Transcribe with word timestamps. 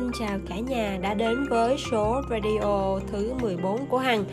Xin 0.00 0.10
chào 0.18 0.38
cả 0.48 0.58
nhà 0.58 0.98
đã 1.02 1.14
đến 1.14 1.46
với 1.50 1.76
số 1.90 2.22
radio 2.30 2.98
thứ 3.12 3.32
14 3.42 3.86
của 3.86 3.98
Hằng. 3.98 4.24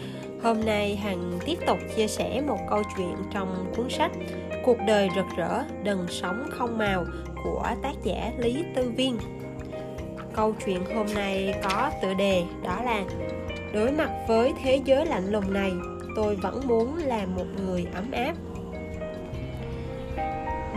Hôm 0.43 0.65
nay 0.65 0.95
Hằng 0.95 1.39
tiếp 1.45 1.57
tục 1.67 1.77
chia 1.95 2.07
sẻ 2.07 2.41
một 2.47 2.57
câu 2.69 2.83
chuyện 2.97 3.15
trong 3.33 3.73
cuốn 3.75 3.89
sách 3.89 4.11
Cuộc 4.65 4.77
đời 4.87 5.09
rực 5.15 5.25
rỡ, 5.37 5.63
đừng 5.83 6.07
sống 6.09 6.45
không 6.51 6.77
màu 6.77 7.05
của 7.43 7.63
tác 7.83 7.93
giả 8.03 8.31
Lý 8.37 8.63
Tư 8.75 8.91
Viên. 8.97 9.17
Câu 10.33 10.55
chuyện 10.65 10.81
hôm 10.95 11.05
nay 11.15 11.55
có 11.63 11.91
tựa 12.01 12.13
đề 12.13 12.43
đó 12.63 12.81
là 12.83 13.03
Đối 13.73 13.91
mặt 13.91 14.09
với 14.27 14.53
thế 14.63 14.81
giới 14.85 15.05
lạnh 15.05 15.31
lùng 15.31 15.53
này, 15.53 15.71
tôi 16.15 16.35
vẫn 16.35 16.61
muốn 16.67 16.97
là 16.97 17.25
một 17.25 17.45
người 17.65 17.87
ấm 17.95 18.11
áp. 18.11 18.33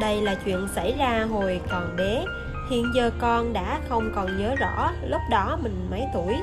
Đây 0.00 0.22
là 0.22 0.34
chuyện 0.44 0.68
xảy 0.74 0.94
ra 0.98 1.26
hồi 1.30 1.60
còn 1.70 1.96
bé, 1.96 2.24
Hiện 2.70 2.92
giờ 2.94 3.10
con 3.18 3.52
đã 3.52 3.80
không 3.88 4.12
còn 4.14 4.38
nhớ 4.38 4.54
rõ 4.54 4.92
lúc 5.08 5.20
đó 5.30 5.58
mình 5.62 5.86
mấy 5.90 6.02
tuổi. 6.14 6.36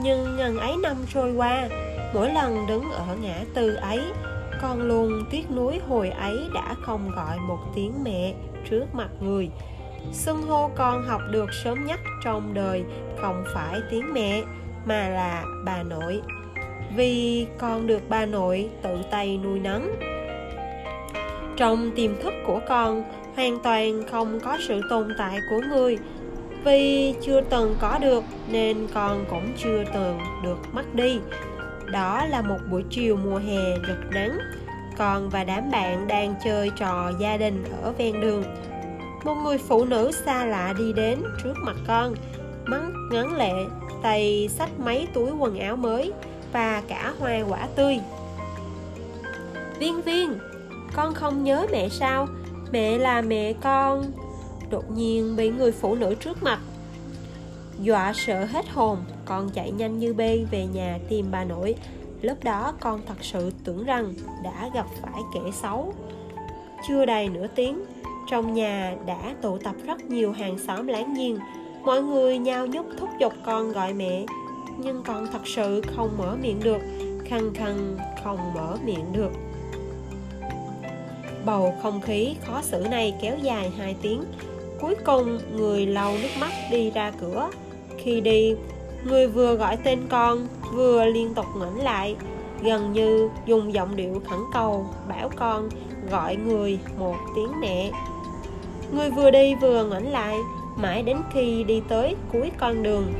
Nhưng 0.00 0.36
ngần 0.36 0.58
ấy 0.58 0.76
năm 0.82 0.96
trôi 1.14 1.32
qua, 1.32 1.68
Mỗi 2.14 2.32
lần 2.32 2.66
đứng 2.66 2.90
ở 2.90 3.16
ngã 3.20 3.44
tư 3.54 3.74
ấy, 3.74 4.00
Con 4.62 4.82
luôn 4.82 5.24
tiếc 5.30 5.50
nuối 5.50 5.80
hồi 5.88 6.10
ấy 6.10 6.36
đã 6.54 6.74
không 6.82 7.10
gọi 7.10 7.38
một 7.38 7.58
tiếng 7.74 8.04
mẹ 8.04 8.34
trước 8.70 8.84
mặt 8.92 9.08
người. 9.20 9.50
Xưng 10.12 10.42
hô 10.42 10.70
con 10.76 11.02
học 11.06 11.20
được 11.30 11.46
sớm 11.64 11.86
nhất 11.86 12.00
trong 12.24 12.54
đời 12.54 12.84
Không 13.20 13.44
phải 13.54 13.80
tiếng 13.90 14.14
mẹ, 14.14 14.42
mà 14.84 15.08
là 15.08 15.44
bà 15.64 15.82
nội. 15.82 16.22
Vì 16.96 17.46
con 17.58 17.86
được 17.86 18.02
bà 18.08 18.26
nội 18.26 18.70
tự 18.82 19.02
tay 19.10 19.40
nuôi 19.44 19.58
nấng. 19.58 19.94
Trong 21.56 21.90
tiềm 21.96 22.22
thức 22.22 22.34
của 22.46 22.60
con 22.68 23.04
hoàn 23.36 23.58
toàn 23.62 24.02
không 24.10 24.40
có 24.40 24.58
sự 24.68 24.80
tồn 24.90 25.14
tại 25.18 25.40
của 25.50 25.60
người. 25.68 25.98
Vì 26.64 27.14
chưa 27.22 27.40
từng 27.40 27.76
có 27.80 27.98
được 27.98 28.24
nên 28.48 28.86
con 28.94 29.24
cũng 29.30 29.52
chưa 29.58 29.84
từng 29.94 30.18
được 30.42 30.58
mất 30.72 30.94
đi. 30.94 31.20
Đó 31.86 32.24
là 32.26 32.42
một 32.42 32.58
buổi 32.70 32.84
chiều 32.90 33.16
mùa 33.16 33.38
hè 33.38 33.74
rực 33.88 34.10
nắng. 34.10 34.38
Con 34.98 35.30
và 35.30 35.44
đám 35.44 35.70
bạn 35.70 36.06
đang 36.08 36.34
chơi 36.44 36.70
trò 36.76 37.12
gia 37.20 37.36
đình 37.36 37.64
ở 37.82 37.92
ven 37.92 38.20
đường. 38.20 38.44
Một 39.24 39.34
người 39.44 39.58
phụ 39.58 39.84
nữ 39.84 40.10
xa 40.24 40.44
lạ 40.44 40.74
đi 40.78 40.92
đến 40.92 41.18
trước 41.44 41.54
mặt 41.64 41.76
con 41.86 42.14
mắng 42.64 42.92
ngắn 43.10 43.36
lệ, 43.36 43.52
tay 44.02 44.48
xách 44.52 44.80
mấy 44.80 45.08
túi 45.14 45.30
quần 45.38 45.58
áo 45.58 45.76
mới 45.76 46.12
và 46.52 46.82
cả 46.88 47.12
hoa 47.18 47.38
quả 47.48 47.68
tươi. 47.76 47.98
Viên 49.78 50.02
viên, 50.02 50.38
con 50.94 51.14
không 51.14 51.44
nhớ 51.44 51.66
mẹ 51.72 51.88
sao? 51.88 52.28
Mẹ 52.72 52.98
là 52.98 53.20
mẹ 53.20 53.52
con. 53.52 54.12
Đột 54.70 54.90
nhiên 54.90 55.36
bị 55.36 55.50
người 55.50 55.72
phụ 55.72 55.94
nữ 55.94 56.14
trước 56.14 56.42
mặt. 56.42 56.60
Dọa 57.80 58.12
sợ 58.14 58.44
hết 58.44 58.68
hồn, 58.68 58.98
con 59.24 59.50
chạy 59.50 59.70
nhanh 59.70 59.98
như 59.98 60.14
bê 60.14 60.44
về 60.50 60.66
nhà 60.66 60.98
tìm 61.08 61.26
bà 61.30 61.44
nội. 61.44 61.74
Lúc 62.22 62.44
đó 62.44 62.72
con 62.80 63.00
thật 63.06 63.24
sự 63.24 63.52
tưởng 63.64 63.84
rằng 63.84 64.14
đã 64.44 64.70
gặp 64.74 64.86
phải 65.02 65.22
kẻ 65.34 65.40
xấu. 65.62 65.94
Chưa 66.88 67.06
đầy 67.06 67.28
nửa 67.28 67.46
tiếng, 67.54 67.84
trong 68.30 68.54
nhà 68.54 68.94
đã 69.06 69.34
tụ 69.42 69.58
tập 69.58 69.74
rất 69.86 70.04
nhiều 70.04 70.32
hàng 70.32 70.58
xóm 70.58 70.86
láng 70.86 71.14
giềng. 71.14 71.38
Mọi 71.84 72.02
người 72.02 72.38
nhao 72.38 72.66
nhúc 72.66 72.86
thúc 72.98 73.08
giục 73.20 73.32
con 73.46 73.72
gọi 73.72 73.94
mẹ. 73.94 74.24
Nhưng 74.78 75.02
con 75.02 75.26
thật 75.32 75.46
sự 75.46 75.82
không 75.96 76.10
mở 76.18 76.36
miệng 76.42 76.60
được, 76.62 76.80
khăng 77.24 77.54
khăng 77.54 77.96
không 78.24 78.54
mở 78.54 78.76
miệng 78.84 79.12
được. 79.12 79.32
Bầu 81.44 81.74
không 81.82 82.00
khí 82.00 82.36
khó 82.46 82.62
xử 82.62 82.86
này 82.90 83.14
kéo 83.22 83.36
dài 83.42 83.70
2 83.78 83.96
tiếng. 84.02 84.22
Cuối 84.80 84.94
cùng 85.04 85.38
người 85.56 85.86
lau 85.86 86.12
nước 86.22 86.28
mắt 86.40 86.50
đi 86.70 86.90
ra 86.90 87.12
cửa. 87.20 87.50
Khi 87.98 88.20
đi, 88.20 88.54
người 89.04 89.26
vừa 89.26 89.54
gọi 89.54 89.76
tên 89.76 89.98
con 90.08 90.46
Vừa 90.72 91.04
liên 91.04 91.34
tục 91.34 91.46
ngoảnh 91.56 91.84
lại 91.84 92.16
Gần 92.62 92.92
như 92.92 93.30
dùng 93.46 93.74
giọng 93.74 93.96
điệu 93.96 94.22
khẩn 94.28 94.38
cầu 94.52 94.86
Bảo 95.08 95.30
con 95.36 95.68
gọi 96.10 96.36
người 96.36 96.78
một 96.98 97.16
tiếng 97.36 97.60
mẹ. 97.60 97.90
Người 98.92 99.10
vừa 99.10 99.30
đi 99.30 99.54
vừa 99.54 99.84
ngoảnh 99.84 100.12
lại 100.12 100.38
Mãi 100.76 101.02
đến 101.02 101.16
khi 101.32 101.64
đi 101.64 101.82
tới 101.88 102.16
cuối 102.32 102.50
con 102.58 102.82
đường. 102.82 103.12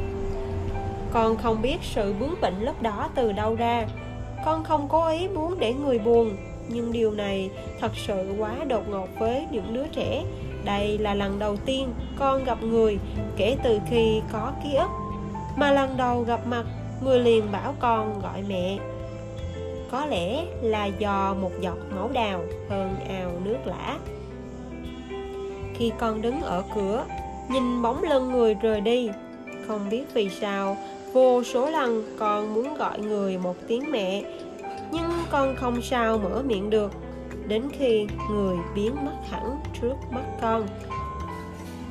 Con 1.12 1.36
không 1.36 1.62
biết 1.62 1.76
sự 1.82 2.14
bướng 2.20 2.34
bỉnh 2.42 2.64
lúc 2.64 2.82
đó 2.82 3.08
từ 3.14 3.32
đâu 3.32 3.54
ra. 3.54 3.86
Con 4.44 4.64
không 4.64 4.88
cố 4.88 5.08
ý 5.08 5.28
muốn 5.28 5.58
để 5.58 5.74
người 5.74 5.98
buồn 5.98 6.36
nhưng 6.68 6.92
điều 6.92 7.10
này 7.10 7.50
thật 7.80 7.92
sự 8.06 8.34
quá 8.38 8.56
đột 8.68 8.88
ngột 8.88 9.08
với 9.18 9.46
những 9.50 9.74
đứa 9.74 9.86
trẻ. 9.86 10.24
Đây 10.64 10.98
là 10.98 11.14
lần 11.14 11.38
đầu 11.38 11.56
tiên 11.56 11.88
con 12.18 12.44
gặp 12.44 12.62
người 12.62 12.98
kể 13.36 13.56
từ 13.64 13.78
khi 13.90 14.20
có 14.32 14.52
ký 14.64 14.74
ức, 14.74 14.88
mà 15.56 15.72
lần 15.72 15.96
đầu 15.96 16.20
gặp 16.20 16.46
mặt, 16.46 16.64
người 17.04 17.20
liền 17.20 17.52
bảo 17.52 17.74
con 17.80 18.20
gọi 18.22 18.42
mẹ. 18.48 18.78
Có 19.90 20.06
lẽ 20.06 20.44
là 20.62 20.86
do 20.86 21.34
một 21.40 21.50
giọt 21.60 21.78
máu 21.94 22.10
đào 22.12 22.42
hơn 22.68 22.96
ao 23.08 23.30
nước 23.44 23.58
lã. 23.64 23.98
Khi 25.74 25.92
con 25.98 26.22
đứng 26.22 26.40
ở 26.40 26.62
cửa, 26.74 27.04
nhìn 27.50 27.82
bóng 27.82 28.02
lưng 28.02 28.32
người 28.32 28.54
rời 28.54 28.80
đi, 28.80 29.10
không 29.66 29.90
biết 29.90 30.04
vì 30.14 30.28
sao, 30.28 30.76
vô 31.12 31.42
số 31.42 31.70
lần 31.70 32.16
con 32.18 32.54
muốn 32.54 32.74
gọi 32.74 32.98
người 32.98 33.38
một 33.38 33.56
tiếng 33.68 33.90
mẹ 33.90 34.22
con 35.32 35.56
không 35.56 35.82
sao 35.82 36.18
mở 36.18 36.42
miệng 36.42 36.70
được. 36.70 36.92
Đến 37.46 37.62
khi 37.72 38.06
người 38.30 38.56
biến 38.74 39.04
mất 39.04 39.16
hẳn 39.30 39.60
trước 39.80 39.94
mắt 40.10 40.24
con 40.40 40.66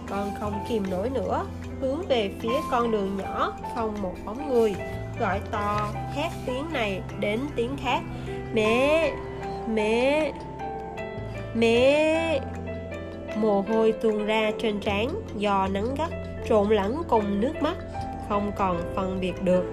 con 0.09 0.31
không 0.39 0.53
kìm 0.69 0.83
nổi 0.89 1.09
nữa, 1.09 1.45
hướng 1.81 2.01
về 2.07 2.31
phía 2.39 2.55
con 2.71 2.91
đường 2.91 3.17
nhỏ 3.17 3.53
không 3.75 4.01
một 4.01 4.13
bóng 4.25 4.49
người, 4.49 4.75
gọi 5.19 5.39
to, 5.51 5.89
hét 6.13 6.29
tiếng 6.45 6.65
này 6.73 7.01
đến 7.19 7.39
tiếng 7.55 7.77
khác. 7.77 8.01
Mẹ 8.53 9.11
mẹ 9.73 10.31
mẹ, 11.55 12.39
mồ 13.35 13.61
hôi 13.61 13.91
tuôn 13.91 14.25
ra 14.25 14.51
trên 14.59 14.79
trán, 14.79 15.09
do 15.37 15.67
nắng 15.67 15.95
gắt 15.97 16.09
trộn 16.49 16.69
lẫn 16.69 17.01
cùng 17.07 17.41
nước 17.41 17.53
mắt, 17.61 17.75
không 18.29 18.51
còn 18.57 18.81
phân 18.95 19.19
biệt 19.19 19.43
được. 19.43 19.63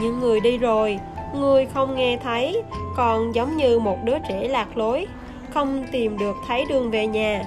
Những 0.00 0.20
người 0.20 0.40
đi 0.40 0.58
rồi 0.58 0.98
người 1.34 1.66
không 1.66 1.96
nghe 1.96 2.18
thấy, 2.22 2.62
còn 2.96 3.34
giống 3.34 3.56
như 3.56 3.78
một 3.78 3.98
đứa 4.04 4.18
trẻ 4.28 4.48
lạc 4.48 4.76
lối, 4.76 5.06
không 5.54 5.84
tìm 5.92 6.18
được 6.18 6.36
thấy 6.46 6.64
đường 6.68 6.90
về 6.90 7.06
nhà. 7.06 7.44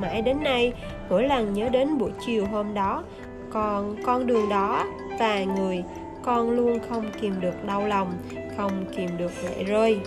Mãi 0.00 0.22
đến 0.22 0.42
nay, 0.42 0.72
mỗi 1.10 1.24
lần 1.24 1.52
nhớ 1.52 1.68
đến 1.68 1.98
buổi 1.98 2.10
chiều 2.26 2.46
hôm 2.46 2.74
đó, 2.74 3.04
còn 3.50 3.96
con 4.04 4.26
đường 4.26 4.48
đó, 4.48 4.84
và 5.18 5.44
người, 5.44 5.84
con 6.22 6.50
luôn 6.50 6.78
không 6.88 7.04
kìm 7.20 7.40
được 7.40 7.64
đau 7.64 7.86
lòng, 7.86 8.12
không 8.56 8.84
kìm 8.96 9.10
được 9.16 9.32
lệ 9.44 9.64
rơi. 9.64 10.00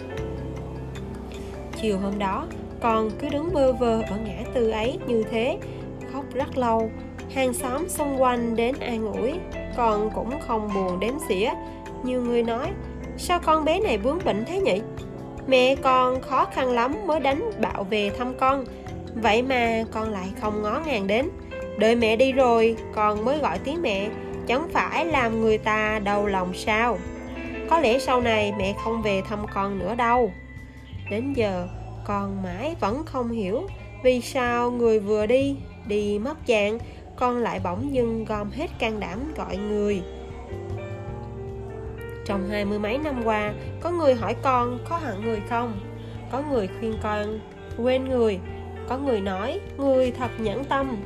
Chiều 1.81 1.97
hôm 2.00 2.19
đó, 2.19 2.45
con 2.79 3.09
cứ 3.19 3.29
đứng 3.29 3.50
bơ 3.53 3.73
vơ 3.73 4.01
ở 4.01 4.17
ngã 4.25 4.44
tư 4.53 4.69
ấy 4.69 5.00
như 5.07 5.23
thế, 5.31 5.57
khóc 6.13 6.25
rất 6.33 6.57
lâu. 6.57 6.89
Hàng 7.33 7.53
xóm 7.53 7.89
xung 7.89 8.22
quanh 8.22 8.56
đến 8.56 8.75
an 8.79 9.13
ủi, 9.13 9.33
con 9.77 10.09
cũng 10.16 10.39
không 10.47 10.69
buồn 10.75 11.00
đếm 11.00 11.13
xỉa. 11.29 11.50
Nhiều 12.03 12.22
người 12.22 12.44
nói 12.44 12.67
Sao 13.17 13.39
con 13.39 13.66
bé 13.66 13.79
này 13.79 13.97
bướng 13.97 14.19
bỉnh 14.25 14.44
thế 14.47 14.59
nhỉ? 14.59 14.81
Mẹ 15.47 15.75
con 15.75 16.22
khó 16.22 16.45
khăn 16.45 16.72
lắm 16.72 16.95
mới 17.07 17.19
đánh 17.19 17.51
bạo 17.61 17.83
về 17.83 18.09
thăm 18.17 18.33
con. 18.39 18.66
Vậy 19.16 19.41
mà 19.41 19.83
con 19.91 20.09
lại 20.09 20.28
không 20.41 20.61
ngó 20.61 20.81
ngàng 20.85 21.07
đến. 21.07 21.29
Đợi 21.79 21.95
mẹ 21.95 22.16
đi 22.16 22.31
rồi, 22.31 22.75
con 22.95 23.25
mới 23.25 23.39
gọi 23.39 23.59
tiếng 23.59 23.81
mẹ. 23.81 24.09
Chẳng 24.47 24.67
phải 24.73 25.06
làm 25.06 25.41
người 25.41 25.57
ta 25.57 26.00
đau 26.00 26.25
lòng 26.25 26.53
sao? 26.53 26.97
Có 27.69 27.79
lẽ 27.79 28.00
sau 28.00 28.22
này 28.22 28.53
mẹ 28.57 28.73
không 28.83 29.01
về 29.01 29.22
thăm 29.22 29.45
con 29.53 29.79
nữa 29.79 29.95
đâu. 29.95 30.31
Đến 31.09 31.33
giờ, 31.33 31.67
con 32.06 32.44
mãi 32.44 32.75
vẫn 32.80 33.03
không 33.06 33.31
hiểu 33.31 33.62
Vì 34.03 34.21
sao 34.21 34.71
người 34.71 35.00
vừa 35.00 35.25
đi 35.25 35.56
Đi 35.88 36.19
mất 36.19 36.38
dạng, 36.47 36.80
Con 37.15 37.38
lại 37.38 37.59
bỗng 37.63 37.94
dưng 37.94 38.25
gom 38.25 38.50
hết 38.51 38.68
can 38.80 39.00
đảm 39.00 39.33
gọi 39.36 39.57
người 39.57 40.01
trong 42.27 42.50
hai 42.50 42.65
mươi 42.65 42.79
mấy 42.79 42.97
năm 42.97 43.21
qua, 43.24 43.53
có 43.81 43.91
người 43.91 44.15
hỏi 44.15 44.35
con 44.44 44.79
có 44.89 44.97
hận 44.97 45.21
người 45.21 45.41
không? 45.50 45.79
Có 46.31 46.44
người 46.51 46.69
khuyên 46.79 46.94
con 47.03 47.39
quên 47.77 48.06
người, 48.06 48.39
có 48.89 48.97
người 48.97 49.21
nói 49.21 49.59
người 49.77 50.12
thật 50.12 50.31
nhẫn 50.38 50.63
tâm, 50.63 50.97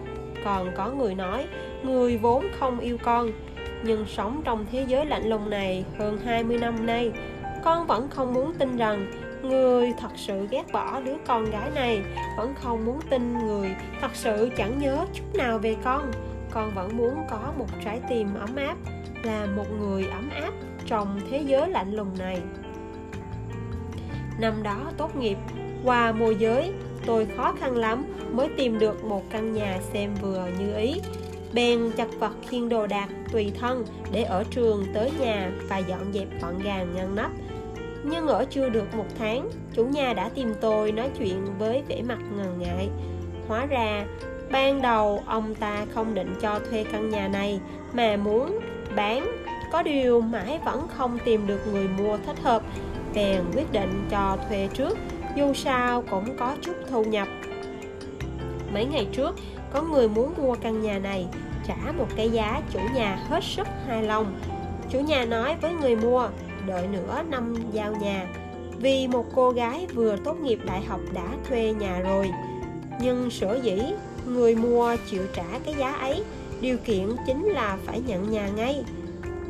còn 0.45 0.71
có 0.75 0.89
người 0.89 1.15
nói 1.15 1.47
người 1.83 2.18
vốn 2.18 2.45
không 2.59 2.79
yêu 2.79 2.97
con. 3.03 3.31
Nhưng 3.83 4.06
sống 4.06 4.41
trong 4.44 4.65
thế 4.71 4.85
giới 4.88 5.06
lạnh 5.06 5.29
lùng 5.29 5.50
này 5.50 5.85
hơn 6.00 6.18
20 6.25 6.57
năm 6.57 6.85
nay, 6.85 7.12
con 7.63 7.88
vẫn 7.88 8.09
không 8.09 8.33
muốn 8.33 8.53
tin 8.53 8.77
rằng 8.77 9.12
người 9.41 9.94
thật 10.00 10.12
sự 10.15 10.47
ghét 10.51 10.63
bỏ 10.73 11.00
đứa 11.00 11.15
con 11.27 11.45
gái 11.45 11.69
này. 11.75 12.01
Vẫn 12.38 12.53
không 12.56 12.85
muốn 12.85 13.00
tin 13.09 13.38
người 13.47 13.75
thật 14.01 14.12
sự 14.13 14.50
chẳng 14.57 14.79
nhớ 14.79 15.06
chút 15.13 15.35
nào 15.35 15.57
về 15.57 15.75
con. 15.83 16.12
Con 16.51 16.71
vẫn 16.75 16.97
muốn 16.97 17.15
có 17.29 17.53
một 17.57 17.68
trái 17.85 18.00
tim 18.09 18.27
ấm 18.39 18.56
áp 18.56 18.75
là 19.23 19.47
một 19.56 19.65
người 19.79 20.06
ấm 20.06 20.29
áp 20.29 20.51
trong 20.86 21.19
thế 21.30 21.44
giới 21.48 21.69
lạnh 21.69 21.94
lùng 21.94 22.12
này. 22.19 22.42
Năm 24.39 24.63
đó 24.63 24.92
tốt 24.98 25.16
nghiệp, 25.16 25.38
qua 25.83 26.12
môi 26.12 26.36
giới, 26.36 26.72
tôi 27.06 27.28
khó 27.38 27.54
khăn 27.60 27.78
lắm 27.78 28.06
mới 28.31 28.50
tìm 28.57 28.80
được 28.80 29.04
một 29.04 29.24
căn 29.30 29.54
nhà 29.54 29.80
xem 29.94 30.16
vừa 30.22 30.48
như 30.60 30.75
ý. 30.75 31.01
Bèn 31.54 31.92
chặt 31.98 32.07
vật 32.19 32.33
khiên 32.48 32.69
đồ 32.69 32.88
đạc 32.88 33.10
tùy 33.31 33.51
thân 33.60 33.86
để 34.12 34.24
ở 34.24 34.44
trường 34.51 34.86
tới 34.94 35.12
nhà 35.19 35.51
và 35.69 35.78
dọn 35.78 36.13
dẹp 36.13 36.28
gọn 36.42 36.60
gàng, 36.60 36.88
ngăn 36.95 37.16
nắp. 37.16 37.31
Nhưng 38.04 38.28
ở 38.28 38.45
chưa 38.50 38.69
được 38.69 38.95
một 38.95 39.06
tháng, 39.19 39.50
chủ 39.74 39.86
nhà 39.86 40.13
đã 40.13 40.30
tìm 40.30 40.54
tôi 40.62 40.92
nói 40.92 41.10
chuyện 41.19 41.45
với 41.60 41.83
vẻ 41.88 42.01
mặt 42.01 42.19
ngần 42.38 42.60
ngại. 42.60 42.89
Hóa 43.48 43.66
ra, 43.66 44.06
ban 44.51 44.81
đầu 44.81 45.24
ông 45.25 45.56
ta 45.56 45.86
không 45.94 46.13
định 46.13 46.36
cho 46.42 46.60
thuê 46.60 46.86
căn 46.92 47.10
nhà 47.10 47.28
này 47.28 47.60
mà 47.94 48.18
muốn 48.18 48.60
bán 48.95 49.40
có 49.71 49.83
điều 49.83 50.21
mãi 50.21 50.59
vẫn 50.65 50.88
không 50.88 51.18
tìm 51.25 51.47
được 51.47 51.68
người 51.71 51.88
mua 51.88 52.18
thích 52.18 52.39
hợp, 52.44 52.63
bèn 53.15 53.41
quyết 53.56 53.71
định 53.71 54.07
cho 54.09 54.38
thuê 54.50 54.68
trước, 54.73 54.97
dù 55.38 55.53
sao 55.53 56.03
cũng 56.09 56.38
có 56.38 56.56
chút 56.62 56.75
thu 56.89 57.03
nhập. 57.03 57.27
Mấy 58.73 58.85
ngày 58.85 59.07
trước, 59.12 59.35
có 59.73 59.81
người 59.81 60.09
muốn 60.09 60.33
mua 60.38 60.56
căn 60.56 60.81
nhà 60.81 61.00
này, 61.00 61.27
trả 61.68 61.91
một 61.97 62.07
cái 62.15 62.29
giá 62.29 62.62
chủ 62.73 62.79
nhà 62.95 63.19
hết 63.29 63.44
sức 63.44 63.68
hài 63.88 64.03
lòng. 64.03 64.39
Chủ 64.89 65.00
nhà 65.00 65.25
nói 65.25 65.56
với 65.62 65.73
người 65.73 65.95
mua, 65.95 66.27
đợi 66.68 66.88
nửa 66.88 67.21
năm 67.29 67.56
giao 67.71 67.95
nhà, 67.95 68.27
vì 68.77 69.07
một 69.07 69.25
cô 69.35 69.51
gái 69.51 69.88
vừa 69.94 70.15
tốt 70.18 70.38
nghiệp 70.41 70.59
đại 70.65 70.81
học 70.81 71.00
đã 71.13 71.27
thuê 71.50 71.73
nhà 71.79 72.00
rồi. 72.00 72.31
Nhưng 73.01 73.29
sở 73.29 73.59
dĩ 73.63 73.81
người 74.25 74.56
mua 74.56 74.95
chịu 75.09 75.23
trả 75.33 75.59
cái 75.65 75.75
giá 75.77 75.91
ấy, 75.91 76.23
điều 76.62 76.77
kiện 76.77 77.09
chính 77.27 77.45
là 77.45 77.77
phải 77.85 78.01
nhận 78.07 78.31
nhà 78.31 78.50
ngay 78.56 78.83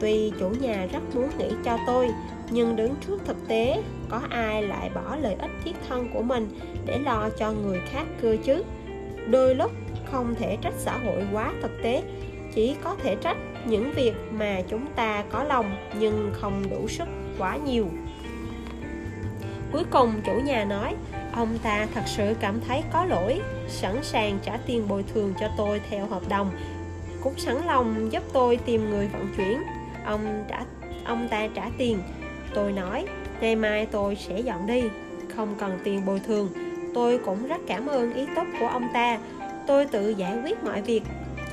tuy 0.02 0.32
chủ 0.40 0.50
nhà 0.50 0.88
rất 0.92 1.16
muốn 1.16 1.30
nghĩ 1.38 1.50
cho 1.66 1.78
tôi, 1.88 2.10
nhưng 2.50 2.76
đứng 2.76 2.96
trước 3.08 3.22
thực 3.26 3.48
tế, 3.48 3.84
có 4.10 4.22
ai 4.30 4.64
lại 4.64 4.90
bỏ 4.96 5.16
lợi 5.22 5.36
ích 5.40 5.52
thiết 5.64 5.76
thân 5.90 6.10
của 6.14 6.22
mình 6.22 6.60
để 6.86 7.00
lo 7.00 7.30
cho 7.38 7.52
người 7.52 7.80
khác 7.92 8.06
cơ 8.22 8.38
chứ? 8.44 8.64
Đôi 9.28 9.56
lúc 9.56 9.72
không 10.12 10.36
thể 10.36 10.58
trách 10.62 10.74
xã 10.78 10.98
hội 10.98 11.24
quá 11.34 11.54
thực 11.62 11.72
tế, 11.84 12.04
chỉ 12.56 12.76
có 12.84 12.96
thể 13.04 13.16
trách 13.16 13.38
những 13.66 13.92
việc 13.92 14.14
mà 14.32 14.62
chúng 14.70 14.86
ta 14.96 15.24
có 15.30 15.44
lòng 15.44 15.76
nhưng 16.00 16.32
không 16.34 16.64
đủ 16.70 16.88
sức 16.88 17.08
quá 17.38 17.58
nhiều. 17.58 17.86
Cuối 19.72 19.84
cùng 19.92 20.14
chủ 20.26 20.34
nhà 20.46 20.66
nói, 20.66 20.96
ông 21.34 21.58
ta 21.64 21.88
thật 21.94 22.04
sự 22.06 22.34
cảm 22.40 22.60
thấy 22.68 22.84
có 22.94 23.06
lỗi, 23.06 23.42
sẵn 23.68 23.96
sàng 24.04 24.40
trả 24.44 24.58
tiền 24.58 24.88
bồi 24.88 25.04
thường 25.14 25.34
cho 25.40 25.48
tôi 25.58 25.82
theo 25.90 26.06
hợp 26.06 26.30
đồng, 26.30 26.52
cũng 27.24 27.34
sẵn 27.38 27.56
lòng 27.66 28.12
giúp 28.12 28.24
tôi 28.34 28.58
tìm 28.58 28.90
người 28.90 29.08
vận 29.08 29.28
chuyển 29.38 29.62
ông 30.06 30.44
đã, 30.50 30.66
ông 31.06 31.28
ta 31.28 31.48
trả 31.56 31.70
tiền. 31.78 32.00
Tôi 32.54 32.72
nói, 32.72 33.06
ngày 33.42 33.56
mai 33.56 33.86
tôi 33.86 34.16
sẽ 34.16 34.40
dọn 34.40 34.68
đi, 34.68 34.84
không 35.36 35.56
cần 35.60 35.80
tiền 35.84 36.06
bồi 36.06 36.20
thường. 36.20 36.50
Tôi 36.94 37.18
cũng 37.18 37.48
rất 37.48 37.62
cảm 37.68 37.88
ơn 37.88 38.14
ý 38.14 38.28
tốt 38.36 38.44
của 38.60 38.68
ông 38.68 38.88
ta. 38.94 39.20
Tôi 39.68 39.86
tự 39.86 40.10
giải 40.10 40.38
quyết 40.44 40.64
mọi 40.64 40.82
việc. 40.82 41.04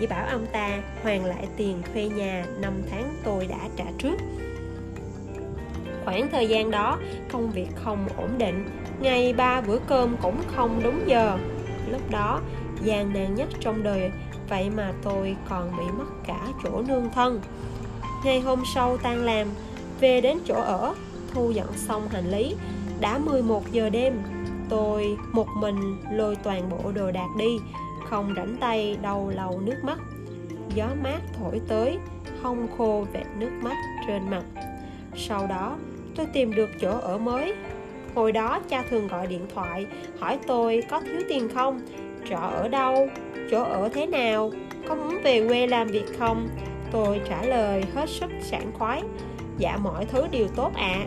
Chỉ 0.00 0.06
bảo 0.06 0.26
ông 0.30 0.46
ta 0.52 0.82
hoàn 1.02 1.24
lại 1.24 1.48
tiền 1.56 1.82
thuê 1.92 2.08
nhà 2.08 2.44
năm 2.60 2.72
tháng 2.90 3.10
tôi 3.24 3.46
đã 3.46 3.58
trả 3.76 3.84
trước. 3.98 4.16
Khoảng 6.04 6.28
thời 6.28 6.48
gian 6.48 6.70
đó, 6.70 6.98
công 7.32 7.50
việc 7.50 7.68
không 7.74 8.08
ổn 8.16 8.38
định. 8.38 8.68
Ngày 9.00 9.32
ba 9.32 9.60
bữa 9.60 9.78
cơm 9.86 10.16
cũng 10.22 10.42
không 10.46 10.80
đúng 10.84 11.00
giờ. 11.06 11.38
Lúc 11.90 12.10
đó, 12.10 12.40
gian 12.82 13.12
nan 13.14 13.34
nhất 13.34 13.48
trong 13.60 13.82
đời, 13.82 14.10
vậy 14.48 14.70
mà 14.76 14.92
tôi 15.02 15.36
còn 15.48 15.76
bị 15.78 15.84
mất 15.98 16.04
cả 16.26 16.40
chỗ 16.64 16.82
nương 16.88 17.10
thân 17.14 17.40
ngày 18.24 18.40
hôm 18.40 18.62
sau 18.74 18.96
tan 18.96 19.24
làm, 19.24 19.48
về 20.00 20.20
đến 20.20 20.38
chỗ 20.46 20.54
ở, 20.54 20.94
thu 21.34 21.50
dọn 21.50 21.72
xong 21.76 22.08
hành 22.08 22.30
lý. 22.30 22.54
Đã 23.00 23.18
11 23.18 23.72
giờ 23.72 23.90
đêm, 23.90 24.22
tôi 24.68 25.16
một 25.32 25.46
mình 25.56 25.96
lôi 26.12 26.36
toàn 26.36 26.68
bộ 26.70 26.92
đồ 26.92 27.10
đạc 27.10 27.28
đi, 27.38 27.58
không 28.10 28.34
rảnh 28.36 28.56
tay 28.60 28.96
đầu 29.02 29.32
lầu 29.36 29.60
nước 29.60 29.76
mắt. 29.82 29.98
Gió 30.74 30.86
mát 31.02 31.20
thổi 31.38 31.60
tới, 31.68 31.98
hong 32.42 32.68
khô 32.78 33.06
vệt 33.12 33.26
nước 33.38 33.50
mắt 33.62 33.76
trên 34.06 34.30
mặt. 34.30 34.42
Sau 35.16 35.46
đó, 35.46 35.76
tôi 36.16 36.26
tìm 36.32 36.54
được 36.54 36.70
chỗ 36.80 36.98
ở 37.00 37.18
mới. 37.18 37.54
Hồi 38.14 38.32
đó, 38.32 38.60
cha 38.68 38.82
thường 38.90 39.08
gọi 39.08 39.26
điện 39.26 39.46
thoại, 39.54 39.86
hỏi 40.18 40.38
tôi 40.46 40.82
có 40.90 41.00
thiếu 41.00 41.20
tiền 41.28 41.48
không? 41.54 41.80
Trọ 42.30 42.36
ở 42.36 42.68
đâu? 42.68 43.08
Chỗ 43.50 43.62
ở 43.62 43.88
thế 43.88 44.06
nào? 44.06 44.50
Có 44.88 44.94
muốn 44.94 45.18
về 45.22 45.48
quê 45.48 45.66
làm 45.66 45.88
việc 45.88 46.18
không? 46.18 46.48
Tôi 46.90 47.20
trả 47.28 47.42
lời 47.42 47.84
hết 47.94 48.08
sức 48.08 48.30
sảng 48.40 48.72
khoái. 48.78 49.02
Dạ 49.58 49.76
mọi 49.76 50.04
thứ 50.04 50.26
đều 50.30 50.48
tốt 50.48 50.72
ạ. 50.74 50.92
À. 50.94 51.06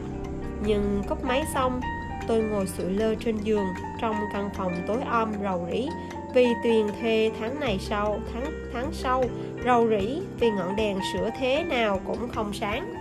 nhưng 0.66 1.01
cúp 1.10 1.24
máy 1.24 1.44
xong, 1.54 1.81
tôi 2.28 2.44
ngồi 2.44 2.68
sụi 2.68 2.89
lơ 2.89 3.16
trên 3.16 3.38
giường 3.38 3.68
trong 4.01 4.16
căn 4.33 4.50
phòng 4.57 4.74
tối 4.88 5.01
om 5.12 5.33
rầu 5.44 5.68
rĩ. 5.72 5.88
Vì 6.33 6.48
tuyền 6.63 6.88
thê 7.01 7.31
tháng 7.39 7.60
này 7.60 7.78
sau, 7.80 8.19
tháng 8.33 8.45
tháng 8.74 8.89
sau, 8.92 9.24
rầu 9.66 9.89
rĩ 9.89 10.22
vì 10.39 10.50
ngọn 10.51 10.75
đèn 10.75 11.00
sửa 11.13 11.30
thế 11.39 11.63
nào 11.63 12.00
cũng 12.07 12.30
không 12.30 12.54
sáng. 12.54 12.94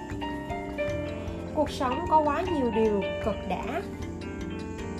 Cuộc 1.54 1.70
sống 1.70 2.04
có 2.10 2.22
quá 2.24 2.42
nhiều 2.54 2.70
điều 2.74 3.02
cực 3.24 3.36
đã. 3.48 3.82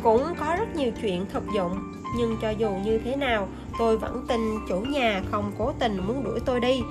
Cũng 0.02 0.22
có 0.38 0.56
rất 0.58 0.76
nhiều 0.76 0.90
chuyện 1.02 1.26
thực 1.32 1.44
dụng, 1.54 1.92
nhưng 2.16 2.36
cho 2.42 2.50
dù 2.50 2.70
như 2.84 2.98
thế 2.98 3.16
nào, 3.16 3.48
tôi 3.78 3.98
vẫn 3.98 4.24
tin 4.28 4.40
chủ 4.68 4.80
nhà 4.80 5.22
không 5.30 5.52
cố 5.58 5.72
tình 5.78 6.06
muốn 6.06 6.24
đuổi 6.24 6.40
tôi 6.44 6.60
đi 6.60 6.82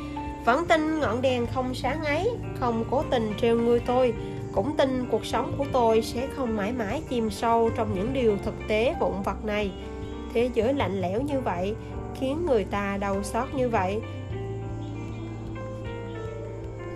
vẫn 0.45 0.65
tin 0.67 0.99
ngọn 0.99 1.21
đèn 1.21 1.47
không 1.47 1.73
sáng 1.73 2.03
ấy, 2.03 2.29
không 2.59 2.85
cố 2.91 3.03
tình 3.09 3.33
trêu 3.41 3.57
ngươi 3.59 3.79
tôi. 3.79 4.13
Cũng 4.53 4.77
tin 4.77 5.05
cuộc 5.11 5.25
sống 5.25 5.53
của 5.57 5.65
tôi 5.71 6.01
sẽ 6.01 6.27
không 6.35 6.55
mãi 6.57 6.71
mãi 6.71 7.01
chìm 7.09 7.29
sâu 7.29 7.69
trong 7.75 7.95
những 7.95 8.13
điều 8.13 8.37
thực 8.43 8.53
tế 8.67 8.95
vụn 8.99 9.21
vặt 9.23 9.45
này. 9.45 9.71
Thế 10.33 10.49
giới 10.53 10.73
lạnh 10.73 11.01
lẽo 11.01 11.21
như 11.21 11.39
vậy, 11.39 11.75
khiến 12.19 12.45
người 12.45 12.63
ta 12.63 12.97
đau 12.97 13.23
xót 13.23 13.47
như 13.53 13.69
vậy. 13.69 13.99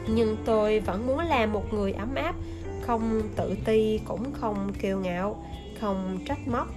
Nhưng 0.07 0.37
tôi 0.45 0.79
vẫn 0.79 1.07
muốn 1.07 1.19
làm 1.19 1.53
một 1.53 1.73
người 1.73 1.93
ấm 1.93 2.15
áp, 2.15 2.35
không 2.81 3.21
tự 3.35 3.55
ti 3.65 3.99
cũng 4.05 4.33
không 4.33 4.73
kiêu 4.81 4.99
ngạo, 4.99 5.45
không 5.81 6.19
trách 6.25 6.47
móc, 6.47 6.67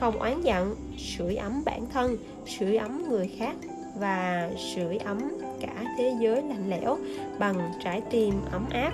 không 0.00 0.18
oán 0.18 0.40
giận, 0.40 0.76
sưởi 0.98 1.36
ấm 1.36 1.62
bản 1.64 1.86
thân, 1.92 2.16
sưởi 2.46 2.76
ấm 2.76 3.08
người 3.08 3.30
khác 3.38 3.56
và 3.98 4.50
sưởi 4.74 4.96
ấm 4.96 5.18
cả 5.60 5.84
thế 5.98 6.14
giới 6.20 6.42
lạnh 6.42 6.70
lẽo 6.70 6.98
bằng 7.38 7.72
trái 7.84 8.02
tim 8.10 8.34
ấm 8.52 8.64
áp. 8.70 8.92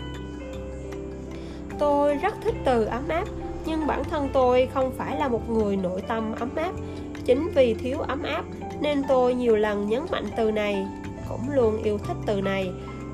Tôi 1.78 2.14
rất 2.14 2.34
thích 2.40 2.54
từ 2.64 2.84
ấm 2.84 3.08
áp, 3.08 3.24
nhưng 3.66 3.86
bản 3.86 4.04
thân 4.04 4.28
tôi 4.32 4.68
không 4.74 4.92
phải 4.98 5.16
là 5.18 5.28
một 5.28 5.50
người 5.50 5.76
nội 5.76 6.02
tâm 6.08 6.34
ấm 6.40 6.50
áp. 6.56 6.72
Chính 7.24 7.50
vì 7.54 7.74
thiếu 7.74 7.98
ấm 7.98 8.22
áp 8.22 8.44
nên 8.80 9.02
tôi 9.08 9.34
nhiều 9.34 9.56
lần 9.56 9.88
nhấn 9.88 10.02
mạnh 10.10 10.26
từ 10.36 10.50
này, 10.50 10.86
cũng 11.28 11.50
luôn 11.50 11.82
yêu 11.82 11.98
thích 11.98 12.16
từ 12.26 12.40
này. 12.40 12.72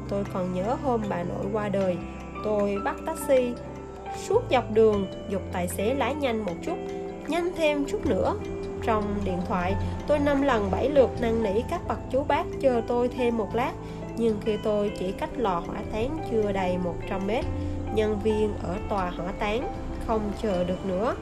Tôi 0.08 0.25
còn 0.34 0.54
nhớ 0.54 0.76
hôm 0.82 1.00
bà 1.08 1.22
nội 1.22 1.46
qua 1.52 1.68
đời, 1.68 1.96
tôi 2.44 2.78
bắt 2.84 2.96
taxi, 3.06 3.52
suốt 4.28 4.42
dọc 4.50 4.64
đường 4.75 5.06
dục 5.30 5.42
tài 5.52 5.68
xế 5.68 5.94
lái 5.94 6.14
nhanh 6.14 6.44
một 6.44 6.54
chút, 6.62 6.76
nhanh 7.28 7.50
thêm 7.56 7.84
chút 7.84 8.06
nữa 8.06 8.34
trong 8.90 9.14
điện 9.25 9.38
thoại. 9.49 9.75
Tôi 10.06 10.18
năm 10.18 10.42
lần 10.42 10.70
bảy 10.70 10.88
lượt 10.88 11.11
năn 11.20 11.42
nỉ 11.42 11.62
các 11.70 11.80
bậc 11.88 11.99
chú 12.11 12.25
bác 12.28 12.44
chờ 12.61 12.82
tôi 12.87 13.09
thêm 13.09 13.37
một 13.37 13.54
lát, 13.54 13.73
nhưng 14.16 14.37
khi 14.44 14.56
tôi 14.62 14.92
chỉ 14.99 15.12
cách 15.12 15.30
lò 15.37 15.62
hỏa 15.66 15.76
táng 15.92 16.18
chưa 16.30 16.52
đầy 16.52 16.78
100 16.78 17.26
mét, 17.26 17.44
nhân 17.94 18.18
viên 18.25 18.52
ở 18.62 18.75
tòa 18.88 19.11
hỏa 19.11 19.32
táng 19.38 19.68
không 20.06 20.32
chờ 20.42 20.64
được 20.64 20.87
nữa. 20.87 21.14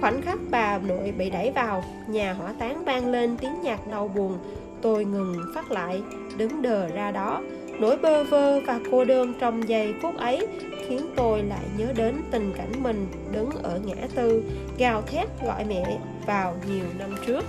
Khoảnh 0.00 0.22
khắc 0.22 0.38
bà 0.50 0.78
nội 0.78 1.12
bị 1.18 1.30
đẩy 1.30 1.50
vào, 1.50 1.84
nhà 2.06 2.32
hỏa 2.32 2.52
táng 2.58 2.84
vang 2.84 3.10
lên 3.10 3.36
tiếng 3.36 3.60
nhạc 3.62 3.88
đau 3.90 4.08
buồn. 4.08 4.38
Tôi 4.82 5.04
ngừng 5.04 5.34
phát 5.54 5.70
lại, 5.70 6.02
đứng 6.36 6.62
đờ 6.62 6.88
ra 6.88 7.10
đó. 7.10 7.40
Nỗi 7.80 7.96
bơ 7.96 8.24
vơ 8.24 8.60
và 8.60 8.80
cô 8.90 9.04
đơn 9.04 9.34
trong 9.40 9.68
giây 9.68 9.94
phút 10.02 10.16
ấy 10.16 10.46
khiến 10.88 11.00
tôi 11.16 11.42
lại 11.42 11.64
nhớ 11.76 11.86
đến 11.96 12.14
tình 12.30 12.52
cảnh 12.56 12.72
mình 12.82 13.06
đứng 13.32 13.50
ở 13.62 13.80
ngã 13.84 14.06
tư, 14.14 14.44
gào 14.78 15.02
thét 15.02 15.28
gọi 15.44 15.64
mẹ 15.64 15.98
vào 16.26 16.56
nhiều 16.68 16.84
năm 16.98 17.14
trước. 17.26 17.44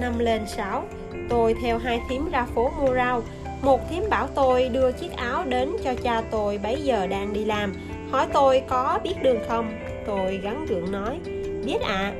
Năm 0.00 0.18
lên 0.18 0.46
sáu, 0.46 0.84
tôi 1.28 1.54
theo 1.62 1.78
hai 1.78 2.00
thím 2.10 2.30
ra 2.30 2.46
phố 2.54 2.70
mua 2.80 2.94
rau 2.94 3.22
một 3.62 3.90
thím 3.90 4.02
bảo 4.10 4.28
tôi 4.34 4.68
đưa 4.68 4.92
chiếc 4.92 5.12
áo 5.16 5.44
đến 5.44 5.72
cho 5.84 5.94
cha 6.02 6.22
tôi 6.30 6.58
bấy 6.58 6.82
giờ 6.82 7.06
đang 7.06 7.32
đi 7.32 7.44
làm. 7.44 7.72
Hỏi 8.10 8.26
tôi 8.32 8.62
có 8.68 8.98
biết 9.04 9.14
đường 9.22 9.38
không? 9.48 9.78
Tôi 10.06 10.40
gắn 10.42 10.66
gượng 10.66 10.92
nói, 10.92 11.20
biết 11.64 11.80
ạ. 11.80 11.94
À. 11.94 12.14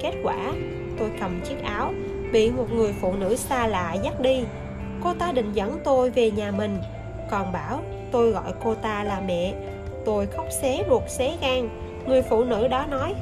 kết 0.00 0.12
quả, 0.24 0.52
tôi 0.98 1.10
cầm 1.20 1.40
chiếc 1.40 1.62
áo, 1.62 1.94
bị 2.32 2.50
một 2.50 2.72
người 2.72 2.92
phụ 3.00 3.12
nữ 3.12 3.36
xa 3.36 3.66
lạ 3.66 3.96
dắt 4.04 4.20
đi. 4.20 4.44
Cô 5.02 5.14
ta 5.14 5.32
định 5.32 5.52
dẫn 5.52 5.80
tôi 5.84 6.10
về 6.10 6.30
nhà 6.30 6.50
mình, 6.50 6.78
còn 7.30 7.52
bảo 7.52 7.80
tôi 8.12 8.30
gọi 8.30 8.52
cô 8.64 8.74
ta 8.74 9.04
là 9.04 9.20
mẹ 9.26 9.54
tôi 10.04 10.26
khóc 10.26 10.46
xé 10.62 10.84
ruột 10.88 11.02
xé 11.08 11.36
gan. 11.40 11.68
Người 12.06 12.22
phụ 12.22 12.44
nữ 12.44 12.68
đó 12.68 12.86
nói, 12.90 13.14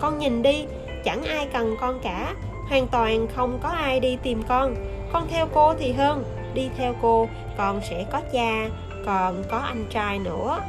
con 0.00 0.18
nhìn 0.18 0.42
đi, 0.42 0.64
chẳng 1.04 1.24
ai 1.24 1.46
cần 1.52 1.76
con 1.80 1.98
cả, 2.02 2.34
hoàn 2.68 2.86
toàn 2.86 3.26
không 3.34 3.58
có 3.62 3.68
ai 3.68 4.00
đi 4.00 4.18
tìm 4.22 4.42
con. 4.48 4.74
Con 5.12 5.28
theo 5.28 5.46
cô 5.54 5.74
thì 5.74 5.92
hơn, 5.92 6.24
đi 6.54 6.68
theo 6.76 6.94
cô, 7.02 7.28
con 7.56 7.80
sẽ 7.90 8.04
có 8.12 8.20
cha, 8.32 8.68
còn 9.06 9.42
có 9.50 9.58
anh 9.58 9.84
trai 9.90 10.18
nữa. 10.18 10.60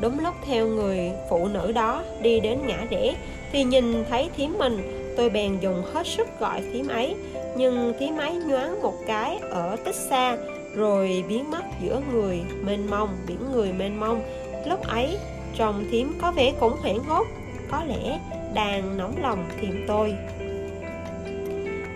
Đúng 0.00 0.18
lúc 0.20 0.34
theo 0.46 0.66
người 0.66 1.12
phụ 1.30 1.48
nữ 1.48 1.72
đó 1.72 2.02
đi 2.22 2.40
đến 2.40 2.58
ngã 2.66 2.86
rẽ, 2.90 3.14
thì 3.52 3.64
nhìn 3.64 4.04
thấy 4.10 4.30
thím 4.36 4.58
mình, 4.58 5.06
tôi 5.16 5.30
bèn 5.30 5.60
dùng 5.60 5.82
hết 5.92 6.06
sức 6.06 6.28
gọi 6.40 6.62
thím 6.72 6.88
ấy. 6.88 7.14
Nhưng 7.56 7.94
thím 7.98 8.16
ấy 8.16 8.34
nhoáng 8.34 8.82
một 8.82 8.94
cái 9.06 9.38
ở 9.50 9.76
tích 9.84 9.94
xa 9.94 10.36
rồi 10.74 11.24
biến 11.28 11.50
mất 11.50 11.62
giữa 11.82 12.00
người 12.12 12.40
mênh 12.62 12.90
mông, 12.90 13.08
biển 13.26 13.38
người 13.52 13.72
mênh 13.72 14.00
mông. 14.00 14.22
Lúc 14.66 14.80
ấy 14.86 15.16
trông 15.56 15.84
thím 15.90 16.12
có 16.20 16.32
vẻ 16.32 16.52
cũng 16.60 16.76
hoảng 16.80 17.04
hốt. 17.04 17.26
Có 17.70 17.84
lẽ 17.84 18.20
đang 18.54 18.98
nóng 18.98 19.14
lòng 19.22 19.44
tìm 19.60 19.84
tôi. 19.88 20.14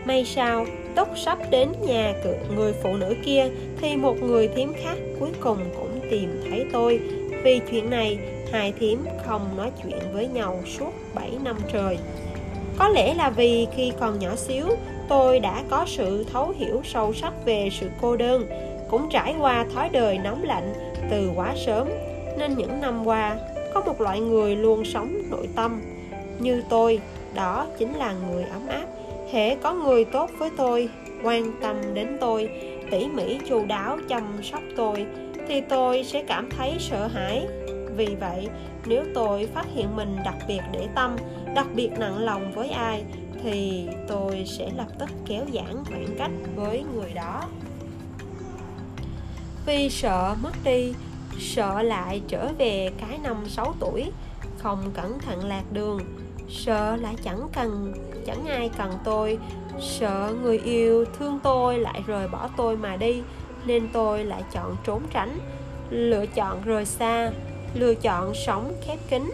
May 0.04 0.24
sao, 0.24 0.66
túc 0.96 1.08
sắp 1.18 1.38
đến 1.50 1.68
nhà 1.86 2.12
cửa 2.24 2.36
người 2.56 2.72
phụ 2.82 2.96
nữ 2.96 3.14
kia, 3.24 3.48
thì 3.80 3.96
một 3.96 4.22
người 4.22 4.48
thím 4.48 4.72
khác 4.82 4.96
cuối 5.20 5.30
cùng 5.40 5.58
cũng 5.76 6.00
tìm 6.10 6.42
thấy 6.50 6.66
tôi. 6.72 7.00
Vì 7.44 7.60
chuyện 7.70 7.90
này, 7.90 8.18
hai 8.52 8.72
thím 8.72 9.04
không 9.26 9.56
nói 9.56 9.70
chuyện 9.82 9.98
với 10.12 10.28
nhau 10.28 10.60
suốt 10.78 10.92
7 11.14 11.30
năm 11.44 11.56
trời. 11.72 11.98
Có 12.78 12.88
lẽ 12.88 13.14
là 13.14 13.30
vì 13.30 13.66
khi 13.76 13.92
còn 14.00 14.18
nhỏ 14.18 14.36
xíu, 14.36 14.66
tôi 15.08 15.40
đã 15.40 15.62
có 15.70 15.84
sự 15.88 16.24
thấu 16.32 16.54
hiểu 16.58 16.82
sâu 16.84 17.12
sắc 17.12 17.32
về 17.44 17.68
sự 17.80 17.90
cô 18.00 18.16
đơn 18.16 18.46
cũng 18.90 19.08
trải 19.10 19.34
qua 19.40 19.66
thói 19.74 19.88
đời 19.88 20.18
nóng 20.18 20.42
lạnh 20.42 20.72
từ 21.10 21.30
quá 21.36 21.54
sớm. 21.66 21.88
Nên 22.38 22.54
những 22.56 22.80
năm 22.80 23.06
qua, 23.06 23.36
có 23.74 23.80
một 23.80 24.00
loại 24.00 24.20
người 24.20 24.56
luôn 24.56 24.84
sống 24.84 25.16
nội 25.30 25.48
tâm 25.56 25.82
như 26.38 26.62
tôi, 26.68 27.00
đó 27.34 27.66
chính 27.78 27.94
là 27.94 28.12
người 28.12 28.42
ấm 28.42 28.66
áp. 28.68 28.86
Hễ 29.32 29.54
có 29.54 29.72
người 29.72 30.04
tốt 30.04 30.30
với 30.38 30.50
tôi, 30.56 30.88
quan 31.22 31.52
tâm 31.60 31.94
đến 31.94 32.16
tôi, 32.20 32.50
tỉ 32.90 33.06
mỉ 33.06 33.38
chu 33.48 33.64
đáo 33.64 33.98
chăm 34.08 34.42
sóc 34.42 34.60
tôi, 34.76 35.06
thì 35.48 35.60
tôi 35.60 36.04
sẽ 36.04 36.22
cảm 36.22 36.50
thấy 36.50 36.76
sợ 36.78 37.06
hãi. 37.06 37.46
Vì 37.96 38.06
vậy, 38.20 38.48
nếu 38.86 39.04
tôi 39.14 39.48
phát 39.54 39.66
hiện 39.74 39.96
mình 39.96 40.16
đặc 40.24 40.34
biệt 40.48 40.60
để 40.72 40.88
tâm, 40.94 41.16
đặc 41.54 41.66
biệt 41.74 41.90
nặng 41.98 42.18
lòng 42.18 42.52
với 42.52 42.68
ai, 42.70 43.04
thì 43.42 43.88
tôi 44.08 44.44
sẽ 44.46 44.70
lập 44.76 44.88
tức 44.98 45.08
kéo 45.26 45.44
giãn 45.54 45.84
khoảng 45.84 46.14
cách 46.18 46.30
với 46.56 46.84
người 46.94 47.12
đó 47.14 47.42
vì 49.66 49.90
sợ 49.90 50.34
mất 50.42 50.52
đi, 50.64 50.94
sợ 51.38 51.82
lại 51.82 52.22
trở 52.28 52.48
về 52.58 52.90
cái 53.00 53.18
năm 53.22 53.36
6 53.48 53.74
tuổi, 53.80 54.12
không 54.58 54.90
cẩn 54.94 55.18
thận 55.18 55.44
lạc 55.44 55.62
đường. 55.72 56.00
Sợ 56.48 56.96
lại 56.96 57.14
chẳng 57.24 57.48
cần, 57.52 57.94
chẳng 58.26 58.46
ai 58.46 58.70
cần 58.78 58.92
tôi. 59.04 59.38
Sợ 59.80 60.34
người 60.42 60.58
yêu 60.58 61.04
thương 61.18 61.38
tôi 61.42 61.78
lại 61.78 62.02
rời 62.06 62.28
bỏ 62.28 62.48
tôi 62.56 62.76
mà 62.76 62.96
đi, 62.96 63.22
nên 63.66 63.88
tôi 63.92 64.24
lại 64.24 64.42
chọn 64.52 64.76
trốn 64.84 65.02
tránh. 65.12 65.38
Lựa 65.90 66.26
chọn 66.26 66.62
rời 66.64 66.84
xa, 66.84 67.30
lựa 67.74 67.94
chọn 67.94 68.34
sống 68.34 68.72
khép 68.86 68.98
kín. 69.10 69.32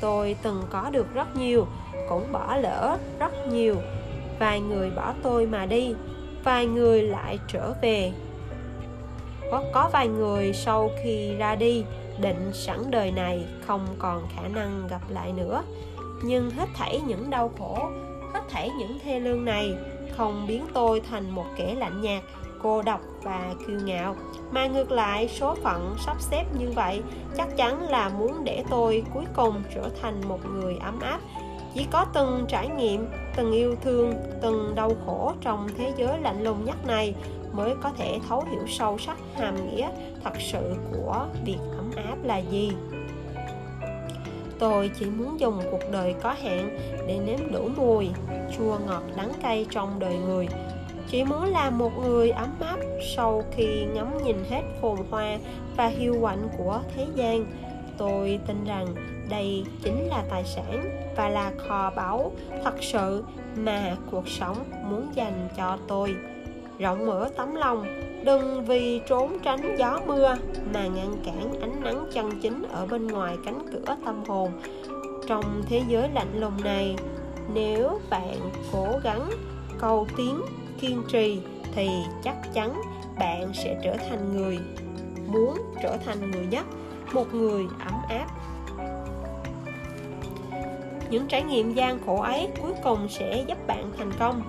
Tôi 0.00 0.36
từng 0.42 0.62
có 0.70 0.90
được 0.90 1.14
rất 1.14 1.36
nhiều, 1.36 1.66
cũng 2.08 2.32
bỏ 2.32 2.56
lỡ 2.56 2.98
rất 3.18 3.46
nhiều. 3.46 3.76
Vài 4.38 4.60
người 4.60 4.90
bỏ 4.90 5.14
tôi 5.22 5.46
mà 5.46 5.66
đi, 5.66 5.94
vài 6.44 6.66
người 6.66 7.02
lại 7.02 7.38
trở 7.48 7.72
về 7.82 8.12
có 9.50 9.62
có 9.72 9.90
vài 9.92 10.08
người 10.08 10.52
sau 10.52 10.90
khi 11.02 11.34
ra 11.36 11.54
đi, 11.54 11.84
định 12.20 12.50
sẵn 12.52 12.90
đời 12.90 13.10
này 13.10 13.46
không 13.66 13.86
còn 13.98 14.26
khả 14.36 14.48
năng 14.48 14.86
gặp 14.90 15.00
lại 15.08 15.32
nữa. 15.32 15.62
Nhưng 16.22 16.50
hết 16.50 16.68
thảy 16.74 17.00
những 17.06 17.30
đau 17.30 17.50
khổ, 17.58 17.78
hết 18.34 18.42
thảy 18.50 18.70
những 18.78 18.98
thê 19.04 19.20
lương 19.20 19.44
này 19.44 19.74
không 20.16 20.46
biến 20.48 20.66
tôi 20.74 21.00
thành 21.10 21.30
một 21.30 21.46
kẻ 21.56 21.74
lạnh 21.74 22.00
nhạt, 22.00 22.22
cô 22.62 22.82
độc 22.82 23.00
và 23.22 23.54
kiêu 23.66 23.80
ngạo. 23.84 24.16
Mà 24.50 24.66
ngược 24.66 24.90
lại, 24.90 25.28
số 25.28 25.54
phận 25.54 25.96
sắp 26.06 26.16
xếp 26.20 26.44
như 26.58 26.70
vậy 26.74 27.02
chắc 27.36 27.56
chắn 27.56 27.82
là 27.82 28.08
muốn 28.08 28.44
để 28.44 28.64
tôi 28.70 29.02
cuối 29.14 29.24
cùng 29.36 29.62
trở 29.74 29.88
thành 30.02 30.20
một 30.28 30.40
người 30.46 30.76
ấm 30.76 31.00
áp 31.00 31.20
chỉ 31.76 31.86
có 31.90 32.06
từng 32.14 32.44
trải 32.48 32.68
nghiệm, 32.68 33.08
từng 33.36 33.52
yêu 33.52 33.74
thương, 33.82 34.12
từng 34.42 34.72
đau 34.74 34.92
khổ 35.06 35.32
trong 35.40 35.68
thế 35.78 35.92
giới 35.96 36.18
lạnh 36.20 36.42
lùng 36.42 36.64
nhất 36.64 36.86
này 36.86 37.14
mới 37.52 37.74
có 37.82 37.90
thể 37.90 38.18
thấu 38.28 38.44
hiểu 38.50 38.66
sâu 38.68 38.98
sắc 38.98 39.18
hàm 39.34 39.54
nghĩa 39.68 39.88
thật 40.24 40.32
sự 40.38 40.74
của 40.92 41.26
việc 41.44 41.58
ấm 41.76 41.90
áp 41.96 42.16
là 42.24 42.38
gì. 42.38 42.72
Tôi 44.58 44.90
chỉ 44.98 45.06
muốn 45.06 45.40
dùng 45.40 45.60
cuộc 45.70 45.90
đời 45.92 46.14
có 46.22 46.34
hạn 46.42 46.78
để 47.08 47.18
nếm 47.26 47.52
đủ 47.52 47.68
mùi, 47.76 48.08
chua 48.58 48.78
ngọt 48.86 49.02
đắng 49.16 49.32
cay 49.42 49.66
trong 49.70 49.98
đời 49.98 50.16
người. 50.16 50.48
Chỉ 51.08 51.24
muốn 51.24 51.44
là 51.44 51.70
một 51.70 51.92
người 52.04 52.30
ấm 52.30 52.54
áp 52.60 52.78
sau 53.16 53.42
khi 53.56 53.84
ngắm 53.94 54.24
nhìn 54.24 54.36
hết 54.50 54.62
phồn 54.80 54.96
hoa 55.10 55.38
và 55.76 55.86
hiu 55.86 56.16
quạnh 56.20 56.48
của 56.58 56.80
thế 56.96 57.06
gian. 57.14 57.46
Tôi 57.98 58.40
tin 58.46 58.64
rằng 58.64 58.86
đây 59.28 59.64
chính 59.82 60.08
là 60.08 60.24
tài 60.30 60.44
sản 60.44 60.90
và 61.16 61.28
là 61.28 61.52
kho 61.68 61.90
báu 61.96 62.32
thật 62.64 62.74
sự 62.80 63.24
mà 63.56 63.96
cuộc 64.10 64.28
sống 64.28 64.56
muốn 64.84 65.08
dành 65.14 65.48
cho 65.56 65.78
tôi. 65.88 66.16
Rộng 66.78 67.06
mở 67.06 67.28
tấm 67.36 67.54
lòng, 67.54 67.86
đừng 68.24 68.64
vì 68.64 69.00
trốn 69.08 69.38
tránh 69.42 69.76
gió 69.78 70.00
mưa 70.06 70.36
mà 70.74 70.86
ngăn 70.86 71.16
cản 71.24 71.60
ánh 71.60 71.80
nắng 71.84 72.06
chân 72.14 72.30
chính 72.42 72.62
ở 72.62 72.86
bên 72.86 73.06
ngoài 73.06 73.36
cánh 73.44 73.58
cửa 73.72 73.94
tâm 74.04 74.24
hồn. 74.26 74.52
Trong 75.26 75.62
thế 75.68 75.82
giới 75.88 76.08
lạnh 76.14 76.40
lùng 76.40 76.64
này, 76.64 76.96
nếu 77.54 78.00
bạn 78.10 78.38
cố 78.72 78.86
gắng 79.04 79.30
cầu 79.78 80.06
tiến, 80.16 80.40
kiên 80.80 81.02
trì 81.08 81.40
thì 81.74 81.88
chắc 82.24 82.36
chắn 82.54 82.82
bạn 83.18 83.52
sẽ 83.54 83.80
trở 83.84 83.96
thành 84.08 84.36
người, 84.36 84.58
muốn 85.26 85.58
trở 85.82 85.96
thành 86.06 86.30
người 86.30 86.46
nhất, 86.50 86.66
một 87.12 87.34
người 87.34 87.66
ấm 87.78 87.94
áp 88.08 88.26
những 91.10 91.26
trải 91.28 91.42
nghiệm 91.42 91.74
gian 91.74 91.98
khổ 92.06 92.22
ấy 92.22 92.48
cuối 92.62 92.72
cùng 92.84 93.08
sẽ 93.08 93.44
giúp 93.48 93.66
bạn 93.66 93.92
thành 93.98 94.12
công. 94.18 94.42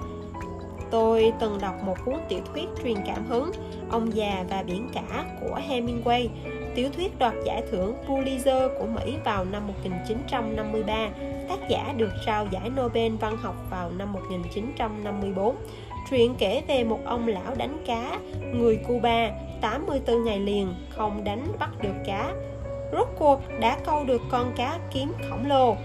Tôi 0.92 1.34
từng 1.40 1.58
đọc 1.62 1.76
một 1.84 1.98
cuốn 2.06 2.16
tiểu 2.30 2.40
thuyết 2.54 2.66
truyền 2.84 2.96
cảm 3.08 3.26
hứng 3.26 3.52
ông 3.90 4.16
già 4.16 4.46
và 4.50 4.64
biển 4.64 4.90
cả 4.94 5.26
của 5.42 5.60
hemingway. 5.70 6.28
Tiểu 6.76 6.90
thuyết 6.96 7.20
đoạt 7.20 7.34
giải 7.46 7.64
thưởng 7.72 7.96
pulitzer 8.08 8.70
của 8.80 8.86
mỹ 8.86 9.16
vào 9.26 9.46
năm 9.46 9.68
1953 9.68 11.10
tác 11.50 11.70
giả 11.70 11.94
được 11.98 12.12
trao 12.26 12.48
giải 12.52 12.70
nobel 12.70 13.16
văn 13.16 13.38
học 13.38 13.56
vào 13.70 13.92
năm 13.98 14.14
1954 14.14 15.56
Truyện 16.10 16.36
kể 16.38 16.64
về 16.68 16.84
một 16.84 17.00
ông 17.06 17.28
lão 17.28 17.56
đánh 17.56 17.78
cá, 17.86 18.20
người 18.54 18.80
Cuba 18.88 19.30
84 19.62 20.24
ngày 20.24 20.40
liền 20.40 20.74
không 20.90 21.24
đánh 21.24 21.48
bắt 21.60 21.70
được 21.82 21.96
cá. 22.06 22.34
Rốt 22.92 23.08
cuộc 23.20 23.42
đã 23.60 23.78
câu 23.86 24.04
được 24.04 24.22
con 24.30 24.54
cá 24.56 24.80
kiếm 24.94 25.14
khổng 25.30 25.48
lồ, 25.48 25.76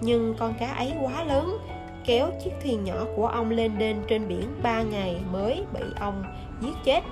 nhưng 0.00 0.34
con 0.38 0.54
cá 0.60 0.66
ấy 0.66 0.92
quá 1.02 1.24
lớn, 1.24 1.58
kéo 2.04 2.30
chiếc 2.44 2.50
thuyền 2.62 2.84
nhỏ 2.84 3.04
của 3.16 3.26
ông 3.26 3.50
lên 3.50 3.78
đên 3.78 3.96
trên 4.08 4.28
biển 4.28 4.44
3 4.62 4.82
ngày 4.82 5.20
mới 5.32 5.64
bị 5.74 5.86
ông 6.00 6.24
giết 6.60 6.74
chết. 6.84 7.04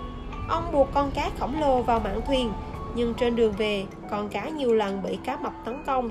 Ông 0.48 0.72
buộc 0.72 0.88
con 0.94 1.10
cá 1.14 1.30
khổng 1.38 1.60
lồ 1.60 1.82
vào 1.82 2.00
mạn 2.00 2.20
thuyền, 2.26 2.52
nhưng 2.94 3.14
trên 3.14 3.36
đường 3.36 3.52
về, 3.52 3.84
con 4.10 4.28
cá 4.28 4.48
nhiều 4.48 4.74
lần 4.74 5.02
bị 5.02 5.18
cá 5.24 5.36
mập 5.36 5.52
tấn 5.64 5.82
công. 5.86 6.10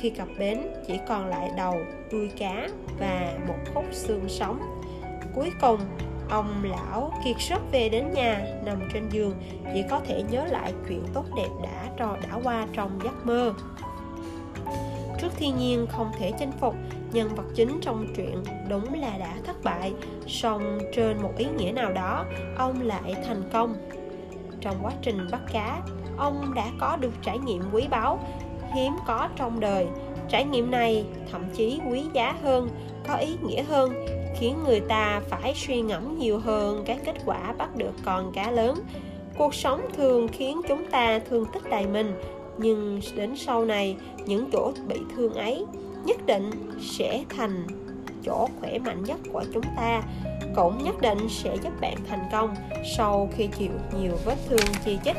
Khi 0.00 0.10
cập 0.10 0.28
bến, 0.38 0.62
chỉ 0.86 0.98
còn 1.08 1.26
lại 1.26 1.50
đầu, 1.56 1.74
đuôi 2.12 2.30
cá 2.38 2.68
và 3.00 3.32
một 3.48 3.56
khúc 3.74 3.84
xương 3.92 4.28
sống 4.28 4.78
cuối 5.34 5.52
cùng 5.60 5.80
ông 6.30 6.64
lão 6.64 7.12
kiệt 7.24 7.36
sức 7.38 7.58
về 7.72 7.88
đến 7.88 8.10
nhà 8.14 8.46
nằm 8.64 8.80
trên 8.94 9.08
giường 9.08 9.34
chỉ 9.74 9.84
có 9.90 10.00
thể 10.06 10.22
nhớ 10.30 10.44
lại 10.44 10.72
chuyện 10.88 11.02
tốt 11.14 11.24
đẹp 11.36 11.48
đã 11.62 11.90
trò 11.96 12.16
đã 12.22 12.38
qua 12.44 12.66
trong 12.72 12.98
giấc 13.04 13.26
mơ 13.26 13.54
trước 15.20 15.32
thiên 15.36 15.58
nhiên 15.58 15.86
không 15.86 16.10
thể 16.18 16.32
chinh 16.38 16.52
phục, 16.60 16.74
nhân 17.12 17.28
vật 17.34 17.44
chính 17.54 17.78
trong 17.82 18.06
truyện 18.16 18.42
đúng 18.68 19.00
là 19.00 19.18
đã 19.18 19.34
thất 19.44 19.64
bại, 19.64 19.92
song 20.26 20.78
trên 20.94 21.22
một 21.22 21.32
ý 21.38 21.46
nghĩa 21.58 21.72
nào 21.72 21.92
đó, 21.92 22.24
ông 22.56 22.82
lại 22.82 23.14
thành 23.26 23.42
công. 23.52 23.74
Trong 24.60 24.76
quá 24.82 24.92
trình 25.02 25.28
bắt 25.32 25.40
cá, 25.52 25.80
ông 26.16 26.54
đã 26.54 26.66
có 26.80 26.96
được 26.96 27.12
trải 27.22 27.38
nghiệm 27.38 27.62
quý 27.72 27.86
báu, 27.90 28.18
hiếm 28.74 28.92
có 29.06 29.28
trong 29.36 29.60
đời. 29.60 29.86
Trải 30.28 30.44
nghiệm 30.44 30.70
này 30.70 31.04
thậm 31.32 31.44
chí 31.54 31.80
quý 31.90 32.04
giá 32.12 32.34
hơn, 32.42 32.68
có 33.08 33.14
ý 33.14 33.36
nghĩa 33.42 33.62
hơn, 33.62 34.06
khiến 34.38 34.56
người 34.64 34.80
ta 34.80 35.20
phải 35.28 35.54
suy 35.54 35.80
ngẫm 35.80 36.18
nhiều 36.18 36.38
hơn 36.38 36.82
cái 36.86 36.98
kết 37.04 37.16
quả 37.24 37.54
bắt 37.58 37.76
được 37.76 37.92
con 38.04 38.32
cá 38.32 38.50
lớn. 38.50 38.80
Cuộc 39.38 39.54
sống 39.54 39.80
thường 39.96 40.28
khiến 40.28 40.60
chúng 40.68 40.90
ta 40.90 41.18
thương 41.18 41.44
tích 41.52 41.70
đầy 41.70 41.86
mình 41.86 42.12
nhưng 42.58 43.00
đến 43.16 43.36
sau 43.36 43.64
này, 43.64 43.96
những 44.26 44.50
chỗ 44.52 44.72
bị 44.88 44.96
thương 45.16 45.34
ấy 45.34 45.64
nhất 46.04 46.26
định 46.26 46.50
sẽ 46.80 47.24
thành 47.28 47.66
chỗ 48.24 48.48
khỏe 48.60 48.78
mạnh 48.78 49.04
nhất 49.04 49.18
của 49.32 49.44
chúng 49.54 49.64
ta. 49.76 50.02
Cũng 50.56 50.84
nhất 50.84 50.94
định 51.00 51.28
sẽ 51.28 51.56
giúp 51.62 51.80
bạn 51.80 51.96
thành 52.08 52.22
công 52.32 52.54
sau 52.96 53.28
khi 53.36 53.48
chịu 53.58 53.72
nhiều 54.00 54.12
vết 54.24 54.36
thương, 54.48 54.66
chi 54.84 54.98
chích 55.04 55.16